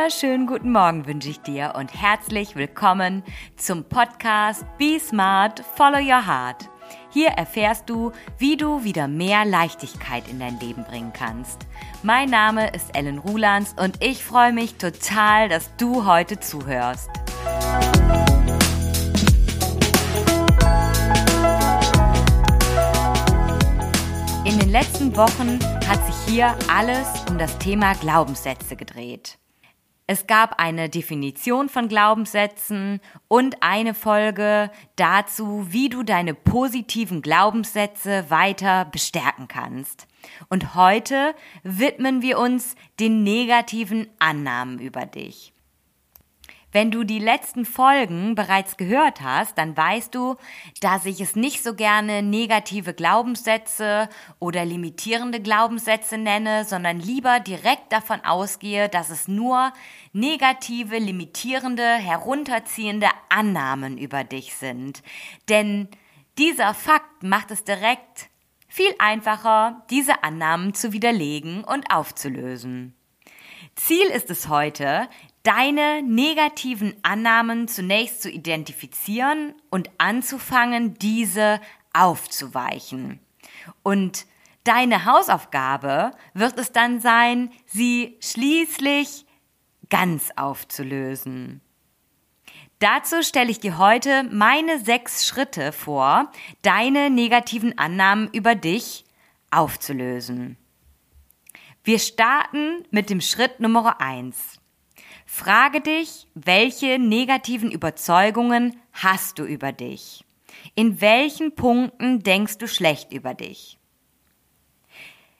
wunderschönen 0.00 0.46
guten 0.46 0.72
Morgen 0.72 1.06
wünsche 1.06 1.28
ich 1.28 1.42
dir 1.42 1.74
und 1.76 1.92
herzlich 1.92 2.56
willkommen 2.56 3.22
zum 3.56 3.84
Podcast 3.84 4.64
Be 4.78 4.98
Smart, 4.98 5.62
Follow 5.76 5.98
Your 5.98 6.26
Heart. 6.26 6.70
Hier 7.10 7.28
erfährst 7.28 7.90
du, 7.90 8.10
wie 8.38 8.56
du 8.56 8.82
wieder 8.82 9.08
mehr 9.08 9.44
Leichtigkeit 9.44 10.26
in 10.26 10.40
dein 10.40 10.58
Leben 10.58 10.84
bringen 10.84 11.12
kannst. 11.12 11.66
Mein 12.02 12.30
Name 12.30 12.70
ist 12.70 12.96
Ellen 12.96 13.18
Rulands 13.18 13.74
und 13.78 14.02
ich 14.02 14.24
freue 14.24 14.54
mich 14.54 14.76
total, 14.76 15.50
dass 15.50 15.76
du 15.76 16.06
heute 16.06 16.40
zuhörst. 16.40 17.10
In 24.46 24.58
den 24.58 24.70
letzten 24.70 25.14
Wochen 25.14 25.58
hat 25.86 26.06
sich 26.06 26.32
hier 26.32 26.56
alles 26.74 27.06
um 27.28 27.36
das 27.36 27.58
Thema 27.58 27.92
Glaubenssätze 27.96 28.76
gedreht. 28.76 29.36
Es 30.12 30.26
gab 30.26 30.60
eine 30.60 30.88
Definition 30.88 31.68
von 31.68 31.86
Glaubenssätzen 31.86 33.00
und 33.28 33.58
eine 33.60 33.94
Folge 33.94 34.72
dazu, 34.96 35.68
wie 35.70 35.88
du 35.88 36.02
deine 36.02 36.34
positiven 36.34 37.22
Glaubenssätze 37.22 38.28
weiter 38.28 38.86
bestärken 38.86 39.46
kannst. 39.46 40.08
Und 40.48 40.74
heute 40.74 41.32
widmen 41.62 42.22
wir 42.22 42.40
uns 42.40 42.74
den 42.98 43.22
negativen 43.22 44.08
Annahmen 44.18 44.80
über 44.80 45.06
dich. 45.06 45.52
Wenn 46.72 46.92
du 46.92 47.02
die 47.02 47.18
letzten 47.18 47.64
Folgen 47.64 48.36
bereits 48.36 48.76
gehört 48.76 49.20
hast, 49.20 49.58
dann 49.58 49.76
weißt 49.76 50.14
du, 50.14 50.36
dass 50.80 51.04
ich 51.04 51.20
es 51.20 51.34
nicht 51.34 51.64
so 51.64 51.74
gerne 51.74 52.22
negative 52.22 52.94
Glaubenssätze 52.94 54.08
oder 54.38 54.64
limitierende 54.64 55.40
Glaubenssätze 55.40 56.16
nenne, 56.16 56.64
sondern 56.64 57.00
lieber 57.00 57.40
direkt 57.40 57.92
davon 57.92 58.24
ausgehe, 58.24 58.88
dass 58.88 59.10
es 59.10 59.26
nur 59.26 59.72
negative, 60.12 60.98
limitierende, 60.98 61.96
herunterziehende 61.96 63.08
Annahmen 63.28 63.98
über 63.98 64.22
dich 64.22 64.54
sind. 64.54 65.02
Denn 65.48 65.88
dieser 66.38 66.72
Fakt 66.74 67.24
macht 67.24 67.50
es 67.50 67.64
direkt 67.64 68.30
viel 68.68 68.94
einfacher, 69.00 69.84
diese 69.90 70.22
Annahmen 70.22 70.74
zu 70.74 70.92
widerlegen 70.92 71.64
und 71.64 71.92
aufzulösen. 71.92 72.94
Ziel 73.86 74.06
ist 74.08 74.30
es 74.30 74.48
heute, 74.48 75.08
deine 75.42 76.02
negativen 76.02 76.94
Annahmen 77.02 77.66
zunächst 77.66 78.20
zu 78.20 78.30
identifizieren 78.30 79.54
und 79.70 79.90
anzufangen, 79.96 80.98
diese 80.98 81.60
aufzuweichen. 81.94 83.20
Und 83.82 84.26
deine 84.64 85.06
Hausaufgabe 85.06 86.12
wird 86.34 86.58
es 86.58 86.72
dann 86.72 87.00
sein, 87.00 87.50
sie 87.64 88.18
schließlich 88.20 89.24
ganz 89.88 90.30
aufzulösen. 90.36 91.62
Dazu 92.80 93.22
stelle 93.22 93.50
ich 93.50 93.60
dir 93.60 93.78
heute 93.78 94.24
meine 94.24 94.78
sechs 94.78 95.26
Schritte 95.26 95.72
vor, 95.72 96.30
deine 96.62 97.08
negativen 97.08 97.78
Annahmen 97.78 98.28
über 98.32 98.54
dich 98.54 99.06
aufzulösen. 99.50 100.58
Wir 101.82 101.98
starten 101.98 102.84
mit 102.90 103.08
dem 103.08 103.22
Schritt 103.22 103.58
Nummer 103.58 104.02
eins. 104.02 104.60
Frage 105.24 105.80
dich, 105.80 106.26
welche 106.34 106.98
negativen 106.98 107.70
Überzeugungen 107.70 108.76
hast 108.92 109.38
du 109.38 109.44
über 109.44 109.72
dich? 109.72 110.24
In 110.74 111.00
welchen 111.00 111.54
Punkten 111.54 112.22
denkst 112.22 112.58
du 112.58 112.68
schlecht 112.68 113.12
über 113.12 113.32
dich? 113.32 113.78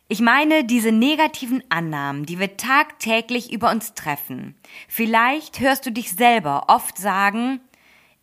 Ich 0.09 0.21
meine 0.21 0.65
diese 0.65 0.93
negativen 0.93 1.63
Annahmen, 1.69 2.25
die 2.25 2.39
wir 2.39 2.57
tagtäglich 2.57 3.53
über 3.53 3.71
uns 3.71 3.93
treffen. 3.93 4.57
Vielleicht 4.89 5.61
hörst 5.61 5.85
du 5.85 5.93
dich 5.93 6.13
selber 6.13 6.65
oft 6.69 6.97
sagen, 6.97 7.61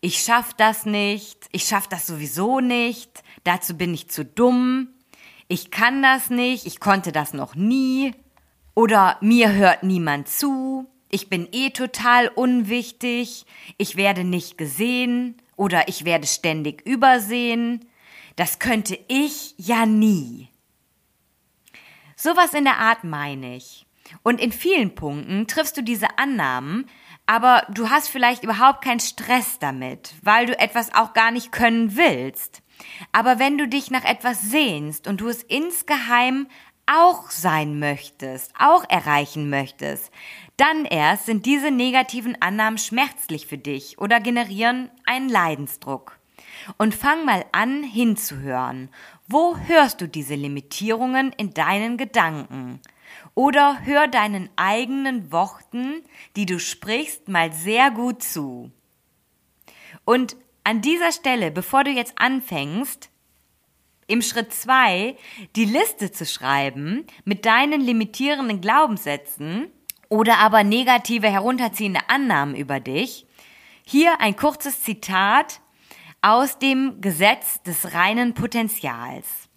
ich 0.02 0.20
schaff 0.20 0.56
das 0.56 0.86
nicht, 0.86 1.48
ich 1.52 1.66
schaff 1.66 1.88
das 1.88 2.08
sowieso 2.08 2.62
nicht, 2.62 3.24
dazu 3.44 3.78
bin 3.78 3.94
ich 3.94 4.10
zu 4.10 4.26
dumm, 4.26 4.90
ich 5.48 5.72
kann 5.72 6.02
das 6.02 6.30
nicht, 6.30 6.66
ich 6.66 6.80
konnte 6.80 7.12
das 7.12 7.34
noch 7.34 7.56
nie 7.56 8.14
oder 8.76 9.18
mir 9.22 9.54
hört 9.54 9.84
niemand 9.84 10.28
zu 10.28 10.88
ich 11.10 11.30
bin 11.30 11.48
eh 11.52 11.70
total 11.70 12.28
unwichtig, 12.28 13.46
ich 13.78 13.96
werde 13.96 14.24
nicht 14.24 14.58
gesehen 14.58 15.38
oder 15.56 15.88
ich 15.88 16.06
werde 16.06 16.28
ständig 16.28 16.86
übersehen, 16.86 17.88
das 18.36 18.60
könnte 18.60 19.00
ich 19.08 19.56
ja 19.58 19.86
nie. 19.86 20.50
Sowas 22.16 22.54
in 22.54 22.66
der 22.66 22.78
Art 22.78 23.04
meine 23.04 23.56
ich. 23.56 23.86
Und 24.24 24.40
in 24.40 24.52
vielen 24.52 24.96
Punkten 24.96 25.48
triffst 25.48 25.78
du 25.78 25.82
diese 25.82 26.18
Annahmen, 26.18 26.90
aber 27.26 27.66
du 27.70 27.90
hast 27.90 28.10
vielleicht 28.10 28.44
überhaupt 28.44 28.84
keinen 28.84 29.00
Stress 29.00 29.60
damit, 29.60 30.14
weil 30.22 30.46
du 30.46 30.58
etwas 30.58 30.94
auch 30.94 31.14
gar 31.14 31.32
nicht 31.32 31.52
können 31.52 31.96
willst. 31.96 32.62
Aber 33.12 33.40
wenn 33.40 33.58
du 33.58 33.68
dich 33.68 33.92
nach 33.92 34.06
etwas 34.06 34.42
sehnst 34.42 35.08
und 35.08 35.22
du 35.22 35.28
es 35.28 35.44
insgeheim 35.44 36.48
auch 36.86 37.30
sein 37.30 37.80
möchtest, 37.80 38.54
auch 38.58 38.86
erreichen 38.90 39.50
möchtest, 39.50 40.12
dann 40.56 40.86
erst 40.86 41.26
sind 41.26 41.46
diese 41.46 41.70
negativen 41.70 42.42
Annahmen 42.42 42.78
schmerzlich 42.78 43.46
für 43.46 43.58
dich 43.58 44.00
oder 44.00 44.20
generieren 44.20 44.90
einen 45.06 45.30
Leidensdruck. 45.30 46.18
Und 46.78 46.96
fang 46.96 47.26
mal 47.26 47.46
an 47.52 47.84
hinzuhören. 47.84 48.90
Wo 49.28 49.58
hörst 49.58 50.02
du 50.02 50.08
diese 50.08 50.36
Limitierungen 50.36 51.32
in 51.34 51.54
deinen 51.54 51.98
Gedanken? 51.98 52.82
Oder 53.36 53.82
hör 53.84 54.08
deinen 54.08 54.50
eigenen 54.56 55.32
Worten, 55.32 56.04
die 56.36 56.46
du 56.46 56.60
sprichst, 56.60 57.28
mal 57.28 57.54
sehr 57.54 57.92
gut 57.92 58.24
zu. 58.24 58.72
Und 60.06 60.36
an 60.68 60.82
dieser 60.82 61.14
Stelle, 61.14 61.50
bevor 61.50 61.86
du 61.86 61.92
jetzt 61.92 62.16
anfängst, 62.18 63.10
im 64.06 64.22
Schritt 64.22 64.54
zwei 64.54 65.16
die 65.56 65.64
Liste 65.64 66.12
zu 66.12 66.26
schreiben 66.26 67.08
mit 67.24 67.46
deinen 67.46 67.80
limitierenden 67.80 68.60
Glaubenssätzen 68.60 69.72
oder 70.10 70.40
aber 70.40 70.66
negative 70.66 71.30
herunterziehende 71.30 72.02
Annahmen 72.10 72.54
über 72.54 72.82
dich. 72.82 73.26
Hier 73.86 74.20
ein 74.20 74.36
kurzes 74.36 74.84
Zitat 74.84 75.62
aus 76.22 76.60
dem 76.60 77.00
Gesetz 77.00 77.64
des 77.64 77.94
reinen 77.94 78.34
Potenzials. 78.34 79.48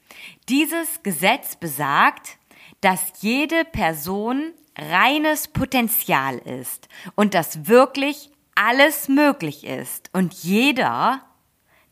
Dieses 0.49 1.03
Gesetz 1.03 1.57
besagt, 1.57 2.39
dass 2.83 3.15
jede 3.21 3.65
Person 3.65 4.53
reines 4.79 5.49
Potenzial 5.49 6.39
ist 6.39 6.89
und 7.17 7.35
dass 7.35 7.67
wirklich 7.67 8.31
alles 8.63 9.09
möglich 9.09 9.65
ist 9.65 10.11
und 10.13 10.35
jeder 10.35 11.23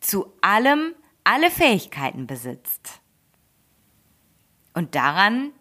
zu 0.01 0.35
allem 0.43 0.95
alle 1.25 1.51
Fähigkeiten 1.51 2.27
besitzt. 2.27 3.01
Und 4.75 4.95
daran 4.95 5.53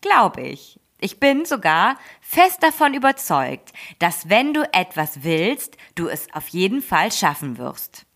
glaube 0.00 0.42
ich. 0.42 0.78
Ich 1.00 1.18
bin 1.18 1.44
sogar 1.44 1.96
fest 2.20 2.62
davon 2.62 2.94
überzeugt, 2.94 3.72
dass 3.98 4.28
wenn 4.28 4.54
du 4.54 4.62
etwas 4.72 5.24
willst, 5.24 5.76
du 5.96 6.06
es 6.06 6.32
auf 6.32 6.46
jeden 6.48 6.82
Fall 6.82 7.10
schaffen 7.10 7.58
wirst. 7.58 8.06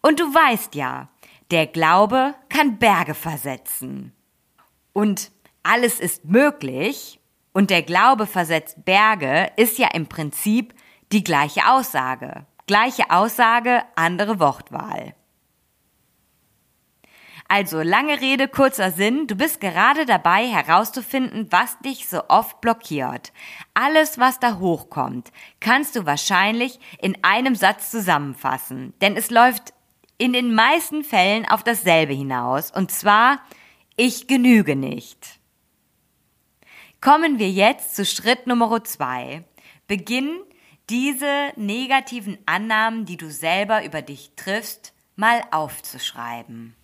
Und 0.00 0.20
du 0.20 0.32
weißt 0.32 0.76
ja, 0.76 1.08
der 1.50 1.66
Glaube 1.66 2.34
kann 2.48 2.78
Berge 2.78 3.14
versetzen. 3.14 4.12
Und 4.92 5.32
alles 5.64 5.98
ist 5.98 6.24
möglich 6.24 7.20
und 7.52 7.70
der 7.70 7.82
Glaube 7.82 8.26
versetzt 8.26 8.84
Berge 8.84 9.50
ist 9.56 9.78
ja 9.78 9.88
im 9.88 10.06
Prinzip 10.06 10.72
die 11.12 11.24
gleiche 11.24 11.68
Aussage. 11.68 12.46
Gleiche 12.66 13.10
Aussage, 13.10 13.82
andere 13.96 14.40
Wortwahl. 14.40 15.14
Also 17.50 17.80
lange 17.80 18.20
Rede, 18.20 18.46
kurzer 18.46 18.90
Sinn, 18.90 19.26
du 19.26 19.34
bist 19.34 19.58
gerade 19.58 20.04
dabei 20.04 20.46
herauszufinden, 20.46 21.46
was 21.50 21.78
dich 21.78 22.06
so 22.06 22.28
oft 22.28 22.60
blockiert. 22.60 23.32
Alles, 23.72 24.18
was 24.18 24.38
da 24.38 24.58
hochkommt, 24.58 25.32
kannst 25.58 25.96
du 25.96 26.04
wahrscheinlich 26.04 26.78
in 27.00 27.16
einem 27.24 27.54
Satz 27.54 27.90
zusammenfassen, 27.90 28.92
denn 29.00 29.16
es 29.16 29.30
läuft 29.30 29.72
in 30.18 30.34
den 30.34 30.54
meisten 30.54 31.04
Fällen 31.04 31.46
auf 31.48 31.62
dasselbe 31.62 32.12
hinaus, 32.12 32.70
und 32.70 32.90
zwar, 32.90 33.40
ich 33.96 34.26
genüge 34.26 34.76
nicht. 34.76 35.38
Kommen 37.00 37.38
wir 37.38 37.50
jetzt 37.50 37.96
zu 37.96 38.04
Schritt 38.04 38.46
Nummer 38.46 38.84
zwei. 38.84 39.44
Beginn 39.86 40.38
diese 40.90 41.52
negativen 41.56 42.38
Annahmen, 42.46 43.04
die 43.04 43.16
du 43.16 43.30
selber 43.30 43.84
über 43.84 44.02
dich 44.02 44.32
triffst, 44.36 44.94
mal 45.16 45.42
aufzuschreiben. 45.50 46.74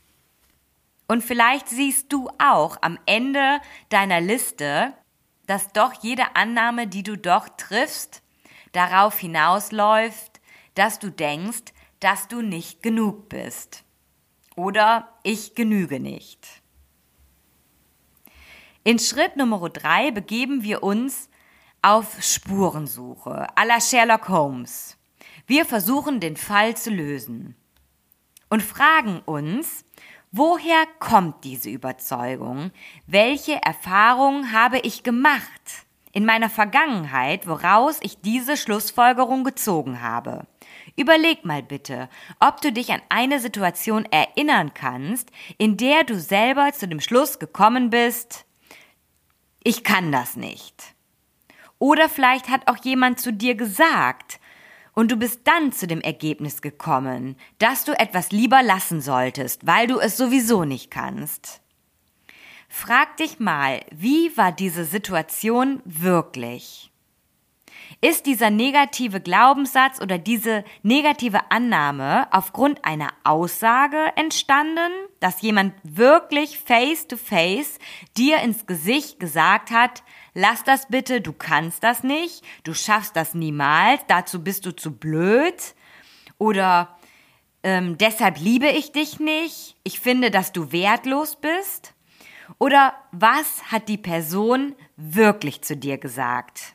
Und 1.06 1.22
vielleicht 1.22 1.68
siehst 1.68 2.12
du 2.12 2.28
auch 2.38 2.78
am 2.80 2.98
Ende 3.06 3.60
deiner 3.88 4.20
Liste, 4.20 4.92
dass 5.46 5.72
doch 5.72 5.92
jede 6.02 6.34
Annahme, 6.34 6.86
die 6.86 7.02
du 7.02 7.16
doch 7.16 7.48
triffst, 7.48 8.22
darauf 8.72 9.18
hinausläuft, 9.18 10.40
dass 10.74 10.98
du 10.98 11.10
denkst, 11.10 11.72
dass 12.00 12.28
du 12.28 12.42
nicht 12.42 12.82
genug 12.82 13.28
bist. 13.28 13.84
Oder 14.56 15.08
ich 15.22 15.54
genüge 15.54 16.00
nicht. 16.00 16.62
In 18.82 18.98
Schritt 18.98 19.36
Nummer 19.36 19.70
drei 19.70 20.10
begeben 20.10 20.62
wir 20.62 20.82
uns 20.82 21.28
auf 21.84 22.22
Spurensuche 22.22 23.46
à 23.54 23.66
la 23.66 23.78
Sherlock 23.78 24.30
Holmes. 24.30 24.96
Wir 25.46 25.66
versuchen 25.66 26.18
den 26.18 26.38
Fall 26.38 26.74
zu 26.78 26.88
lösen 26.88 27.56
und 28.48 28.62
fragen 28.62 29.20
uns, 29.26 29.84
woher 30.32 30.86
kommt 30.98 31.44
diese 31.44 31.68
Überzeugung? 31.68 32.70
Welche 33.06 33.62
Erfahrungen 33.62 34.50
habe 34.52 34.78
ich 34.78 35.02
gemacht 35.02 35.84
in 36.12 36.24
meiner 36.24 36.48
Vergangenheit, 36.48 37.46
woraus 37.46 37.98
ich 38.00 38.18
diese 38.22 38.56
Schlussfolgerung 38.56 39.44
gezogen 39.44 40.00
habe? 40.00 40.46
Überleg 40.96 41.44
mal 41.44 41.62
bitte, 41.62 42.08
ob 42.40 42.62
du 42.62 42.72
dich 42.72 42.92
an 42.92 43.02
eine 43.10 43.40
Situation 43.40 44.06
erinnern 44.06 44.72
kannst, 44.72 45.30
in 45.58 45.76
der 45.76 46.04
du 46.04 46.18
selber 46.18 46.72
zu 46.72 46.88
dem 46.88 47.00
Schluss 47.00 47.38
gekommen 47.38 47.90
bist, 47.90 48.46
ich 49.62 49.84
kann 49.84 50.12
das 50.12 50.36
nicht. 50.36 50.93
Oder 51.84 52.08
vielleicht 52.08 52.48
hat 52.48 52.66
auch 52.66 52.82
jemand 52.82 53.20
zu 53.20 53.30
dir 53.30 53.56
gesagt, 53.56 54.40
und 54.94 55.10
du 55.10 55.16
bist 55.16 55.42
dann 55.44 55.70
zu 55.70 55.86
dem 55.86 56.00
Ergebnis 56.00 56.62
gekommen, 56.62 57.36
dass 57.58 57.84
du 57.84 57.92
etwas 57.92 58.32
lieber 58.32 58.62
lassen 58.62 59.02
solltest, 59.02 59.66
weil 59.66 59.86
du 59.86 59.98
es 59.98 60.16
sowieso 60.16 60.64
nicht 60.64 60.90
kannst. 60.90 61.60
Frag 62.70 63.18
dich 63.18 63.38
mal, 63.38 63.82
wie 63.94 64.34
war 64.34 64.50
diese 64.50 64.86
Situation 64.86 65.82
wirklich? 65.84 66.90
Ist 68.00 68.24
dieser 68.24 68.48
negative 68.48 69.20
Glaubenssatz 69.20 70.00
oder 70.00 70.16
diese 70.16 70.64
negative 70.82 71.50
Annahme 71.50 72.28
aufgrund 72.32 72.82
einer 72.86 73.08
Aussage 73.24 73.98
entstanden, 74.16 74.90
dass 75.20 75.42
jemand 75.42 75.74
wirklich 75.82 76.58
face 76.58 77.06
to 77.06 77.18
face 77.18 77.78
dir 78.16 78.38
ins 78.38 78.66
Gesicht 78.66 79.20
gesagt 79.20 79.70
hat, 79.70 80.02
lass 80.34 80.64
das 80.64 80.88
bitte, 80.88 81.20
du 81.20 81.32
kannst 81.32 81.82
das 81.82 82.02
nicht, 82.02 82.44
du 82.64 82.74
schaffst 82.74 83.16
das 83.16 83.34
niemals, 83.34 84.02
dazu 84.08 84.42
bist 84.42 84.66
du 84.66 84.76
zu 84.76 84.92
blöd 84.92 85.74
oder 86.38 86.96
ähm, 87.62 87.96
deshalb 87.96 88.38
liebe 88.38 88.68
ich 88.68 88.92
dich 88.92 89.20
nicht, 89.20 89.76
ich 89.84 89.98
finde, 89.98 90.30
dass 90.30 90.52
du 90.52 90.70
wertlos 90.70 91.36
bist? 91.36 91.94
Oder 92.58 92.94
was 93.10 93.72
hat 93.72 93.88
die 93.88 93.96
Person 93.96 94.74
wirklich 94.96 95.62
zu 95.62 95.76
dir 95.76 95.96
gesagt? 95.96 96.74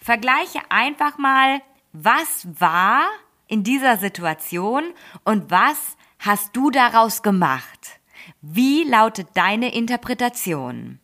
Vergleiche 0.00 0.60
einfach 0.70 1.18
mal, 1.18 1.60
was 1.92 2.46
war 2.60 3.02
in 3.48 3.64
dieser 3.64 3.96
Situation 3.96 4.84
und 5.24 5.50
was 5.50 5.96
hast 6.20 6.54
du 6.54 6.70
daraus 6.70 7.22
gemacht? 7.22 7.97
Wie 8.40 8.84
lautet 8.84 9.28
deine 9.34 9.74
Interpretation? 9.74 11.00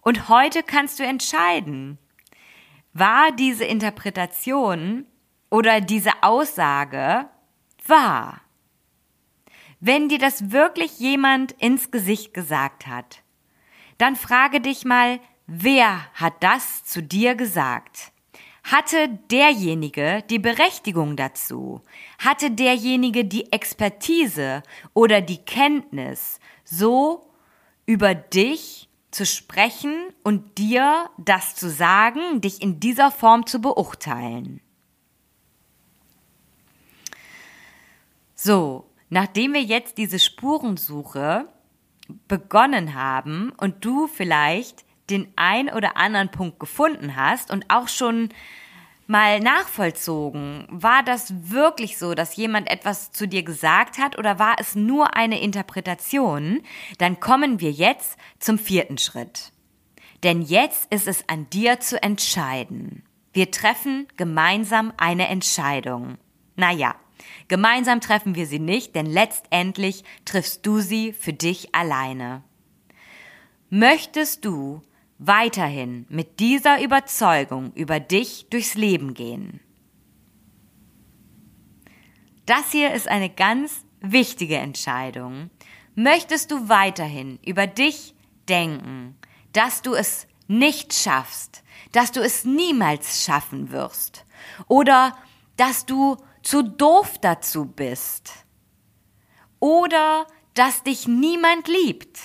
Und 0.00 0.28
heute 0.28 0.62
kannst 0.62 0.98
du 0.98 1.04
entscheiden, 1.04 1.98
war 2.92 3.32
diese 3.32 3.64
Interpretation 3.64 5.06
oder 5.50 5.80
diese 5.80 6.10
Aussage 6.22 7.28
wahr? 7.86 8.40
Wenn 9.80 10.08
dir 10.08 10.18
das 10.18 10.50
wirklich 10.52 10.98
jemand 10.98 11.52
ins 11.52 11.90
Gesicht 11.90 12.34
gesagt 12.34 12.86
hat, 12.86 13.22
dann 13.98 14.16
frage 14.16 14.60
dich 14.60 14.84
mal, 14.84 15.20
wer 15.46 16.12
hat 16.14 16.34
das 16.40 16.84
zu 16.84 17.02
dir 17.02 17.34
gesagt? 17.34 18.11
Hatte 18.62 19.08
derjenige 19.30 20.22
die 20.30 20.38
Berechtigung 20.38 21.16
dazu? 21.16 21.82
Hatte 22.18 22.50
derjenige 22.50 23.24
die 23.24 23.52
Expertise 23.52 24.62
oder 24.94 25.20
die 25.20 25.38
Kenntnis, 25.38 26.38
so 26.64 27.28
über 27.86 28.14
dich 28.14 28.88
zu 29.10 29.26
sprechen 29.26 29.94
und 30.22 30.58
dir 30.58 31.10
das 31.18 31.54
zu 31.54 31.68
sagen, 31.68 32.40
dich 32.40 32.62
in 32.62 32.80
dieser 32.80 33.10
Form 33.10 33.46
zu 33.46 33.60
beurteilen? 33.60 34.60
So, 38.34 38.88
nachdem 39.10 39.54
wir 39.54 39.62
jetzt 39.62 39.98
diese 39.98 40.18
Spurensuche 40.18 41.48
begonnen 42.28 42.94
haben 42.94 43.52
und 43.56 43.84
du 43.84 44.06
vielleicht 44.06 44.84
den 45.12 45.32
ein 45.36 45.68
oder 45.68 45.96
anderen 45.96 46.30
Punkt 46.30 46.58
gefunden 46.58 47.16
hast 47.16 47.50
und 47.50 47.66
auch 47.68 47.88
schon 47.88 48.30
mal 49.06 49.40
nachvollzogen, 49.40 50.66
war 50.70 51.02
das 51.02 51.50
wirklich 51.50 51.98
so, 51.98 52.14
dass 52.14 52.36
jemand 52.36 52.70
etwas 52.70 53.12
zu 53.12 53.28
dir 53.28 53.42
gesagt 53.42 53.98
hat 53.98 54.18
oder 54.18 54.38
war 54.38 54.56
es 54.58 54.74
nur 54.74 55.14
eine 55.14 55.40
Interpretation, 55.40 56.60
dann 56.98 57.20
kommen 57.20 57.60
wir 57.60 57.70
jetzt 57.70 58.16
zum 58.38 58.58
vierten 58.58 58.98
Schritt. 58.98 59.52
Denn 60.22 60.40
jetzt 60.40 60.92
ist 60.92 61.08
es 61.08 61.28
an 61.28 61.48
dir 61.50 61.80
zu 61.80 62.02
entscheiden. 62.02 63.02
Wir 63.32 63.50
treffen 63.50 64.08
gemeinsam 64.16 64.92
eine 64.96 65.28
Entscheidung. 65.28 66.16
Naja, 66.56 66.94
gemeinsam 67.48 68.00
treffen 68.00 68.34
wir 68.34 68.46
sie 68.46 68.60
nicht, 68.60 68.94
denn 68.94 69.06
letztendlich 69.06 70.04
triffst 70.24 70.64
du 70.64 70.80
sie 70.80 71.12
für 71.12 71.32
dich 71.32 71.74
alleine. 71.74 72.44
Möchtest 73.68 74.44
du 74.44 74.82
weiterhin 75.26 76.04
mit 76.08 76.40
dieser 76.40 76.82
Überzeugung 76.82 77.72
über 77.74 78.00
dich 78.00 78.46
durchs 78.50 78.74
Leben 78.74 79.14
gehen. 79.14 79.60
Das 82.46 82.72
hier 82.72 82.92
ist 82.92 83.06
eine 83.06 83.30
ganz 83.30 83.84
wichtige 84.00 84.56
Entscheidung. 84.56 85.50
Möchtest 85.94 86.50
du 86.50 86.68
weiterhin 86.68 87.38
über 87.44 87.68
dich 87.68 88.14
denken, 88.48 89.16
dass 89.52 89.82
du 89.82 89.94
es 89.94 90.26
nicht 90.48 90.92
schaffst, 90.92 91.62
dass 91.92 92.10
du 92.10 92.20
es 92.20 92.44
niemals 92.44 93.24
schaffen 93.24 93.70
wirst 93.70 94.26
oder 94.66 95.16
dass 95.56 95.86
du 95.86 96.16
zu 96.42 96.64
doof 96.64 97.18
dazu 97.20 97.66
bist 97.66 98.32
oder 99.60 100.26
dass 100.54 100.82
dich 100.82 101.06
niemand 101.06 101.68
liebt? 101.68 102.18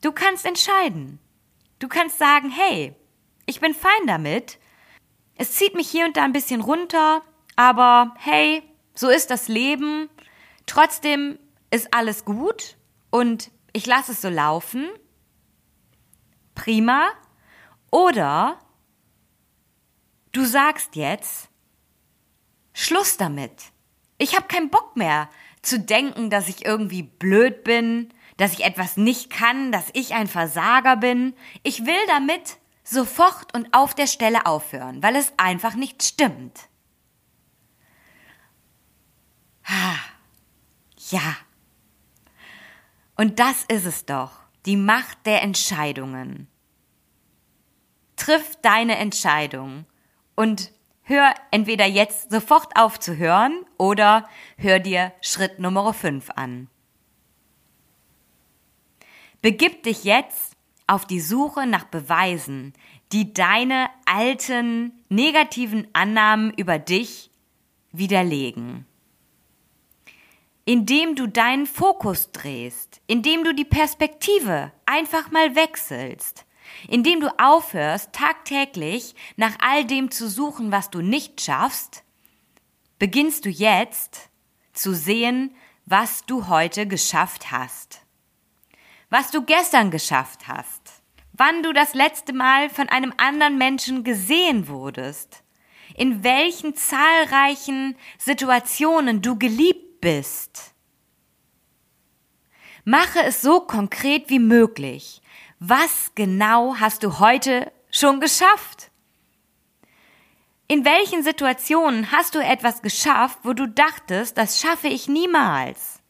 Du 0.00 0.12
kannst 0.12 0.46
entscheiden. 0.46 1.18
Du 1.82 1.88
kannst 1.88 2.16
sagen, 2.16 2.48
hey, 2.48 2.94
ich 3.44 3.58
bin 3.58 3.74
fein 3.74 4.06
damit. 4.06 4.60
Es 5.34 5.56
zieht 5.56 5.74
mich 5.74 5.90
hier 5.90 6.06
und 6.06 6.16
da 6.16 6.22
ein 6.22 6.32
bisschen 6.32 6.60
runter, 6.60 7.22
aber 7.56 8.14
hey, 8.18 8.62
so 8.94 9.08
ist 9.08 9.32
das 9.32 9.48
Leben. 9.48 10.08
Trotzdem 10.66 11.40
ist 11.72 11.92
alles 11.92 12.24
gut 12.24 12.76
und 13.10 13.50
ich 13.72 13.84
lasse 13.84 14.12
es 14.12 14.22
so 14.22 14.28
laufen. 14.28 14.90
Prima. 16.54 17.08
Oder 17.90 18.60
du 20.30 20.44
sagst 20.44 20.94
jetzt, 20.94 21.48
Schluss 22.74 23.16
damit. 23.16 23.60
Ich 24.18 24.36
habe 24.36 24.46
keinen 24.46 24.70
Bock 24.70 24.96
mehr 24.96 25.28
zu 25.62 25.80
denken, 25.80 26.30
dass 26.30 26.48
ich 26.48 26.64
irgendwie 26.64 27.02
blöd 27.02 27.64
bin, 27.64 28.14
dass 28.36 28.52
ich 28.52 28.64
etwas 28.64 28.96
nicht 28.96 29.30
kann, 29.30 29.72
dass 29.72 29.90
ich 29.92 30.14
ein 30.14 30.26
Versager 30.26 30.96
bin. 30.96 31.34
Ich 31.62 31.86
will 31.86 32.06
damit 32.08 32.58
sofort 32.84 33.54
und 33.54 33.72
auf 33.72 33.94
der 33.94 34.06
Stelle 34.06 34.46
aufhören, 34.46 35.02
weil 35.02 35.16
es 35.16 35.32
einfach 35.36 35.74
nicht 35.74 36.02
stimmt. 36.02 36.68
Ha, 39.64 39.94
ja. 41.10 41.36
Und 43.16 43.38
das 43.38 43.64
ist 43.64 43.84
es 43.84 44.04
doch, 44.04 44.32
die 44.66 44.76
Macht 44.76 45.26
der 45.26 45.42
Entscheidungen. 45.42 46.48
Triff 48.16 48.56
deine 48.62 48.96
Entscheidung 48.96 49.84
und 50.34 50.72
hör 51.02 51.34
entweder 51.50 51.86
jetzt 51.86 52.30
sofort 52.30 52.76
auf 52.76 52.98
zu 52.98 53.16
hören 53.16 53.64
oder 53.78 54.28
hör 54.56 54.78
dir 54.78 55.12
Schritt 55.20 55.58
Nummer 55.58 55.92
5 55.92 56.30
an. 56.30 56.68
Begib 59.42 59.82
dich 59.82 60.04
jetzt 60.04 60.54
auf 60.86 61.04
die 61.04 61.20
Suche 61.20 61.66
nach 61.66 61.82
Beweisen, 61.82 62.74
die 63.10 63.34
deine 63.34 63.90
alten 64.04 64.92
negativen 65.08 65.88
Annahmen 65.92 66.54
über 66.54 66.78
dich 66.78 67.28
widerlegen. 67.90 68.86
Indem 70.64 71.16
du 71.16 71.26
deinen 71.26 71.66
Fokus 71.66 72.30
drehst, 72.30 73.00
indem 73.08 73.42
du 73.42 73.52
die 73.52 73.64
Perspektive 73.64 74.70
einfach 74.86 75.32
mal 75.32 75.56
wechselst, 75.56 76.46
indem 76.88 77.18
du 77.18 77.36
aufhörst, 77.40 78.12
tagtäglich 78.12 79.16
nach 79.34 79.56
all 79.58 79.84
dem 79.84 80.12
zu 80.12 80.28
suchen, 80.30 80.70
was 80.70 80.88
du 80.88 81.00
nicht 81.00 81.40
schaffst, 81.40 82.04
beginnst 83.00 83.44
du 83.44 83.50
jetzt 83.50 84.30
zu 84.72 84.94
sehen, 84.94 85.52
was 85.84 86.24
du 86.26 86.46
heute 86.46 86.86
geschafft 86.86 87.50
hast 87.50 88.01
was 89.12 89.30
du 89.30 89.42
gestern 89.42 89.90
geschafft 89.90 90.48
hast, 90.48 91.02
wann 91.34 91.62
du 91.62 91.74
das 91.74 91.92
letzte 91.92 92.32
Mal 92.32 92.70
von 92.70 92.88
einem 92.88 93.12
anderen 93.18 93.58
Menschen 93.58 94.04
gesehen 94.04 94.68
wurdest, 94.68 95.44
in 95.94 96.24
welchen 96.24 96.74
zahlreichen 96.74 97.94
Situationen 98.16 99.20
du 99.20 99.38
geliebt 99.38 100.00
bist. 100.00 100.72
Mache 102.86 103.22
es 103.22 103.42
so 103.42 103.60
konkret 103.60 104.30
wie 104.30 104.38
möglich. 104.38 105.20
was 105.58 106.12
genau 106.14 106.76
hast 106.80 107.04
du 107.04 107.18
heute 107.18 107.70
schon 107.90 108.18
geschafft? 108.18 108.90
In 110.68 110.86
welchen 110.86 111.22
Situationen 111.22 112.10
hast 112.10 112.34
du 112.34 112.38
etwas 112.38 112.80
geschafft, 112.80 113.40
wo 113.42 113.52
du 113.52 113.68
dachtest, 113.68 114.38
das 114.38 114.58
schaffe 114.58 114.88
ich 114.88 115.06
niemals? 115.06 116.00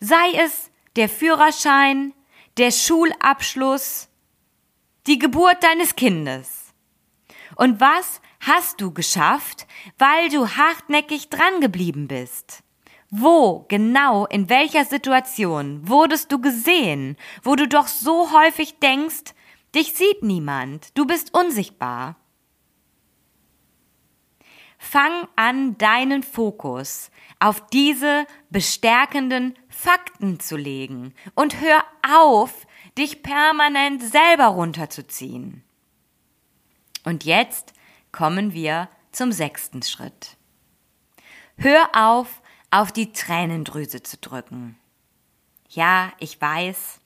Sei 0.00 0.32
es 0.38 0.67
der 0.98 1.08
Führerschein, 1.08 2.12
der 2.56 2.72
Schulabschluss, 2.72 4.08
die 5.06 5.20
Geburt 5.20 5.62
deines 5.62 5.94
Kindes. 5.94 6.74
Und 7.54 7.80
was 7.80 8.20
hast 8.40 8.80
du 8.80 8.92
geschafft, 8.92 9.68
weil 9.96 10.28
du 10.28 10.48
hartnäckig 10.48 11.30
drangeblieben 11.30 12.08
bist? 12.08 12.64
Wo 13.10 13.64
genau, 13.68 14.26
in 14.26 14.48
welcher 14.48 14.84
Situation 14.84 15.88
wurdest 15.88 16.32
du 16.32 16.40
gesehen, 16.40 17.16
wo 17.44 17.54
du 17.54 17.68
doch 17.68 17.86
so 17.86 18.32
häufig 18.32 18.80
denkst, 18.80 19.34
dich 19.76 19.94
sieht 19.94 20.24
niemand, 20.24 20.98
du 20.98 21.06
bist 21.06 21.32
unsichtbar? 21.32 22.16
Fang 24.78 25.26
an, 25.36 25.76
deinen 25.76 26.22
Fokus 26.22 27.10
auf 27.40 27.66
diese 27.68 28.26
bestärkenden 28.48 29.54
Fakten 29.68 30.40
zu 30.40 30.56
legen 30.56 31.14
und 31.34 31.60
hör 31.60 31.84
auf, 32.08 32.66
dich 32.96 33.22
permanent 33.22 34.02
selber 34.02 34.46
runterzuziehen. 34.46 35.62
Und 37.04 37.24
jetzt 37.24 37.74
kommen 38.12 38.52
wir 38.52 38.88
zum 39.12 39.32
sechsten 39.32 39.82
Schritt. 39.82 40.36
Hör 41.56 41.88
auf, 41.92 42.40
auf 42.70 42.92
die 42.92 43.12
Tränendrüse 43.12 44.02
zu 44.02 44.16
drücken. 44.18 44.78
Ja, 45.68 46.12
ich 46.18 46.40
weiß, 46.40 46.97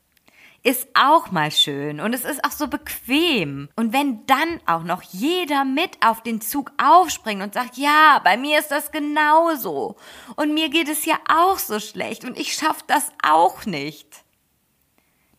ist 0.65 0.89
auch 0.95 1.33
mal 1.33 1.51
schön 1.51 2.01
und 2.01 2.13
es 2.13 2.25
ist 2.25 2.45
auch 2.45 2.53
so 2.53 2.69
bequem. 2.69 3.69
Und 3.75 3.93
wenn 3.93 4.25
dann 4.27 4.61
auch 4.67 4.85
noch 4.85 5.03
jeder 5.03 5.65
mit 5.65 5.99
auf 6.05 6.23
den 6.23 6.41
Zug 6.41 6.71
aufspringt 6.81 7.43
und 7.43 7.55
sagt, 7.55 7.77
ja, 7.77 8.21
bei 8.23 8.37
mir 8.37 8.61
ist 8.61 8.71
das 8.71 8.93
genauso 8.93 9.97
und 10.37 10.55
mir 10.55 10.69
geht 10.69 10.89
es 10.89 11.05
ja 11.05 11.19
auch 11.29 11.59
so 11.59 11.81
schlecht 11.81 12.25
und 12.25 12.39
ich 12.39 12.55
schaff 12.55 12.83
das 12.85 13.11
auch 13.23 13.67
nicht, 13.67 14.25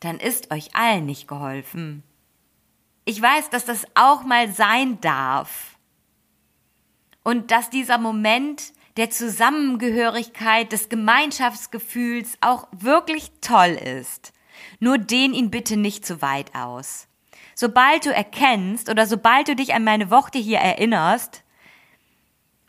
dann 0.01 0.19
ist 0.19 0.51
euch 0.51 0.75
allen 0.75 1.05
nicht 1.05 1.27
geholfen. 1.27 2.03
Ich 3.05 3.21
weiß, 3.21 3.49
dass 3.49 3.63
das 3.63 3.85
auch 3.95 4.23
mal 4.23 4.51
sein 4.51 4.99
darf. 4.99 5.77
Und 7.23 7.51
dass 7.51 7.69
dieser 7.69 7.97
Moment 7.97 8.73
der 8.97 9.09
Zusammengehörigkeit, 9.09 10.71
des 10.71 10.89
Gemeinschaftsgefühls 10.89 12.37
auch 12.41 12.67
wirklich 12.71 13.31
toll 13.39 13.71
ist. 13.71 14.32
Nur 14.79 14.97
dehn 14.97 15.33
ihn 15.33 15.51
bitte 15.51 15.77
nicht 15.77 16.05
zu 16.05 16.21
weit 16.21 16.53
aus. 16.55 17.07
Sobald 17.55 18.05
du 18.05 18.13
erkennst 18.13 18.89
oder 18.89 19.05
sobald 19.05 19.47
du 19.47 19.55
dich 19.55 19.73
an 19.73 19.83
meine 19.83 20.09
Worte 20.09 20.39
hier 20.39 20.59
erinnerst, 20.59 21.43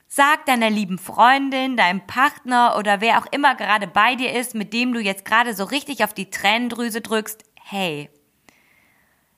sag 0.06 0.46
deiner 0.46 0.70
lieben 0.70 0.98
Freundin, 0.98 1.76
deinem 1.76 2.06
Partner 2.06 2.76
oder 2.78 3.00
wer 3.00 3.18
auch 3.18 3.26
immer 3.32 3.54
gerade 3.54 3.86
bei 3.86 4.14
dir 4.14 4.32
ist, 4.32 4.54
mit 4.54 4.72
dem 4.72 4.92
du 4.92 5.00
jetzt 5.00 5.24
gerade 5.24 5.54
so 5.54 5.64
richtig 5.64 6.04
auf 6.04 6.14
die 6.14 6.30
Tränendrüse 6.30 7.00
drückst, 7.00 7.44
hey, 7.62 8.10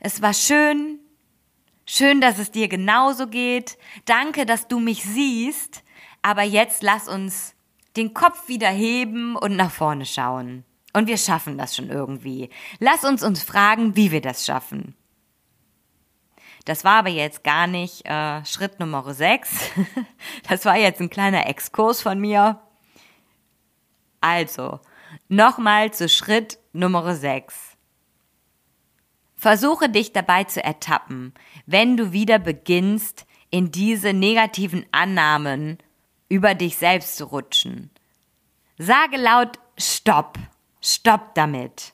es 0.01 0.21
war 0.21 0.35
schön, 0.35 0.99
schön, 1.87 2.21
dass 2.21 2.39
es 2.39 2.51
dir 2.51 2.69
genauso 2.69 3.27
geht, 3.29 3.79
danke, 4.05 4.45
dass 4.45 4.69
du 4.69 4.79
mich 4.79 5.03
siehst, 5.05 5.83
aber 6.21 6.43
jetzt 6.43 6.83
lass 6.83 7.09
uns 7.09 7.55
den 7.97 8.13
Kopf 8.13 8.49
wieder 8.49 8.69
heben 8.69 9.37
und 9.37 9.57
nach 9.57 9.71
vorne 9.71 10.05
schauen. 10.05 10.65
Und 10.97 11.09
wir 11.09 11.19
schaffen 11.19 11.59
das 11.59 11.77
schon 11.77 11.91
irgendwie. 11.91 12.49
Lass 12.79 13.05
uns 13.05 13.23
uns 13.23 13.43
fragen, 13.43 13.97
wie 13.97 14.13
wir 14.13 14.23
das 14.23 14.47
schaffen. 14.47 14.97
Das 16.65 16.85
war 16.85 17.01
aber 17.01 17.11
jetzt 17.11 17.45
gar 17.45 17.67
nicht 17.67 18.07
äh, 18.07 18.43
Schritt 18.47 18.81
Nummer 18.81 19.13
6. 19.13 19.73
das 20.49 20.65
war 20.65 20.79
jetzt 20.79 21.03
ein 21.03 21.11
kleiner 21.11 21.51
Exkurs 21.51 22.01
von 22.01 22.19
mir. 22.19 22.63
Also, 24.23 24.81
nochmal 25.29 25.93
zu 25.93 26.09
Schritt 26.09 26.59
Nummer 26.73 27.15
6. 27.15 27.77
Versuche 29.35 29.91
dich 29.91 30.15
dabei 30.15 30.45
zu 30.45 30.65
ertappen, 30.65 31.35
wenn 31.67 31.99
du 31.99 32.13
wieder 32.13 32.39
beginnst, 32.39 33.27
in 33.51 33.71
diese 33.71 34.15
negativen 34.15 34.87
Annahmen 34.93 35.77
über 36.31 36.55
dich 36.55 36.79
selbst 36.79 37.19
zu 37.19 37.27
rutschen. 37.27 37.91
Sage 38.79 39.19
laut 39.19 39.59
Stopp 39.77 40.39
Stopp 40.87 41.35
damit. 41.35 41.93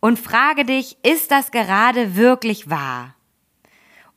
Und 0.00 0.18
frage 0.18 0.64
dich, 0.64 0.98
ist 1.02 1.30
das 1.30 1.50
gerade 1.50 2.16
wirklich 2.16 2.68
wahr? 2.68 3.14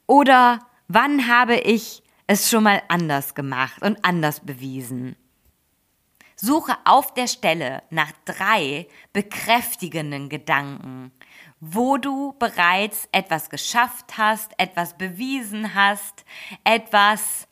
Oder 0.08 0.60
wann 0.88 1.28
habe 1.28 1.56
ich 1.56 2.04
es 2.28 2.50
schon 2.50 2.64
mal 2.64 2.82
anders 2.90 3.34
gemacht 3.34 3.82
und 3.82 4.04
anders 4.04 4.42
bewiesen? 4.42 5.16
Suche 6.36 6.76
auf 6.84 7.14
der 7.14 7.28
Stelle 7.28 7.84
nach 7.90 8.12
drei 8.26 8.88
bekräftigenden 9.14 10.28
Gedanken, 10.28 11.12
wo 11.62 11.98
du 11.98 12.34
bereits 12.40 13.08
etwas 13.14 13.50
geschafft 13.50 14.18
hast, 14.18 14.52
etwas 14.58 14.98
bewiesen 14.98 15.74
hast, 15.76 16.26
etwas 16.66 17.48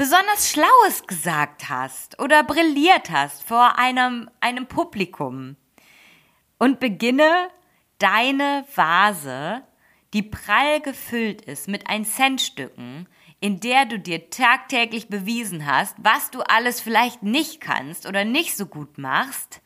besonders 0.00 0.48
Schlaues 0.48 1.06
gesagt 1.06 1.68
hast 1.68 2.18
oder 2.18 2.42
brilliert 2.42 3.10
hast 3.10 3.42
vor 3.42 3.78
einem, 3.78 4.30
einem 4.40 4.64
Publikum. 4.64 5.56
Und 6.58 6.80
beginne 6.80 7.50
deine 7.98 8.64
Vase, 8.74 9.60
die 10.14 10.22
prall 10.22 10.80
gefüllt 10.80 11.42
ist 11.42 11.68
mit 11.68 11.86
ein 11.90 12.06
Centstücken, 12.06 13.10
in 13.40 13.60
der 13.60 13.84
du 13.84 13.98
dir 13.98 14.30
tagtäglich 14.30 15.08
bewiesen 15.08 15.66
hast, 15.66 15.94
was 15.98 16.30
du 16.30 16.40
alles 16.40 16.80
vielleicht 16.80 17.22
nicht 17.22 17.60
kannst 17.60 18.06
oder 18.06 18.24
nicht 18.24 18.56
so 18.56 18.64
gut 18.64 18.96
machst, 18.96 19.60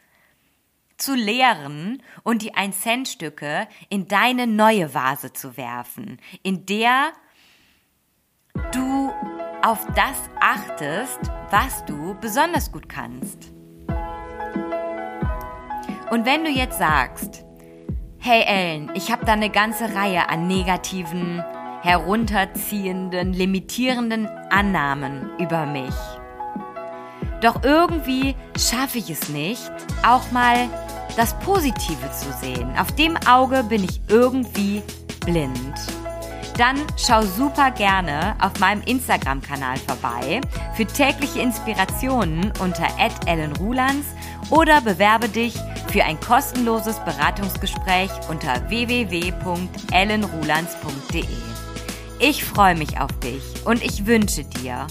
zu 0.96 1.14
leeren 1.14 2.02
und 2.24 2.42
die 2.42 2.54
ein 2.54 2.72
Centstücke 2.72 3.68
in 3.88 4.08
deine 4.08 4.48
neue 4.48 4.94
Vase 4.94 5.32
zu 5.32 5.56
werfen, 5.56 6.20
in 6.42 6.66
der 6.66 7.12
du 8.72 9.12
auf 9.64 9.86
das 9.94 10.28
achtest, 10.40 11.18
was 11.50 11.84
du 11.86 12.14
besonders 12.20 12.70
gut 12.70 12.86
kannst. 12.86 13.50
Und 16.10 16.26
wenn 16.26 16.44
du 16.44 16.50
jetzt 16.50 16.78
sagst, 16.78 17.44
hey 18.18 18.42
Ellen, 18.46 18.90
ich 18.94 19.10
habe 19.10 19.24
da 19.24 19.32
eine 19.32 19.48
ganze 19.48 19.94
Reihe 19.94 20.28
an 20.28 20.46
negativen, 20.46 21.42
herunterziehenden, 21.80 23.32
limitierenden 23.32 24.26
Annahmen 24.50 25.30
über 25.38 25.64
mich. 25.64 25.94
Doch 27.40 27.62
irgendwie 27.62 28.36
schaffe 28.58 28.98
ich 28.98 29.08
es 29.08 29.30
nicht, 29.30 29.72
auch 30.06 30.30
mal 30.30 30.68
das 31.16 31.38
Positive 31.38 32.10
zu 32.12 32.30
sehen. 32.32 32.70
Auf 32.78 32.92
dem 32.92 33.16
Auge 33.26 33.64
bin 33.64 33.82
ich 33.84 34.00
irgendwie 34.08 34.82
blind 35.24 36.03
dann 36.56 36.76
schau 36.96 37.20
super 37.22 37.70
gerne 37.70 38.34
auf 38.40 38.58
meinem 38.60 38.80
Instagram-Kanal 38.82 39.76
vorbei 39.78 40.40
für 40.74 40.86
tägliche 40.86 41.40
Inspirationen 41.40 42.52
unter 42.60 42.86
@ellenrulands 43.26 44.06
oder 44.50 44.80
bewerbe 44.80 45.28
dich 45.28 45.54
für 45.92 46.04
ein 46.04 46.20
kostenloses 46.20 47.00
Beratungsgespräch 47.00 48.10
unter 48.28 48.68
www.ellenrulands.de. 48.68 51.24
Ich 52.20 52.44
freue 52.44 52.76
mich 52.76 53.00
auf 53.00 53.10
dich 53.20 53.42
und 53.64 53.82
ich 53.82 54.06
wünsche 54.06 54.44
dir 54.44 54.86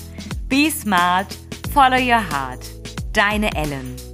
Be 0.50 0.70
smart, 0.70 1.38
follow 1.74 1.98
your 1.98 2.22
heart. 2.30 2.66
Deine 3.14 3.56
Ellen. 3.56 4.13